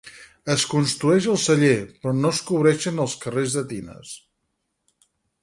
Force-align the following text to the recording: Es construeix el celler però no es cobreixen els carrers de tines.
Es 0.51 0.61
construeix 0.69 1.27
el 1.33 1.37
celler 1.43 1.75
però 2.05 2.13
no 2.23 2.31
es 2.37 2.39
cobreixen 2.49 3.05
els 3.05 3.15
carrers 3.27 3.55
de 3.59 3.65
tines. 3.75 4.17